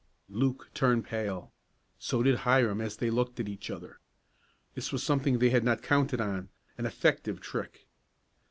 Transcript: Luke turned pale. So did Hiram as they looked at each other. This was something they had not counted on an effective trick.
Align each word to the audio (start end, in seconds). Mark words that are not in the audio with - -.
Luke 0.31 0.71
turned 0.73 1.05
pale. 1.05 1.53
So 1.99 2.23
did 2.23 2.37
Hiram 2.37 2.81
as 2.81 2.97
they 2.97 3.11
looked 3.11 3.39
at 3.39 3.47
each 3.47 3.69
other. 3.69 3.99
This 4.73 4.91
was 4.91 5.03
something 5.03 5.37
they 5.37 5.51
had 5.51 5.63
not 5.63 5.83
counted 5.83 6.19
on 6.19 6.49
an 6.79 6.87
effective 6.87 7.39
trick. 7.39 7.87